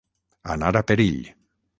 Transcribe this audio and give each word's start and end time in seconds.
Anar 0.53 0.71
a 0.79 0.83
perill. 0.93 1.21